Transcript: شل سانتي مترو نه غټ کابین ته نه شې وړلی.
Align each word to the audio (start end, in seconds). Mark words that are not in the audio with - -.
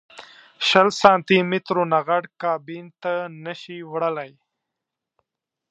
شل 0.67 0.87
سانتي 1.01 1.37
مترو 1.49 1.83
نه 1.91 1.99
غټ 2.07 2.23
کابین 2.43 2.85
ته 3.01 3.13
نه 3.43 3.53
شې 3.61 3.77
وړلی. 3.91 4.31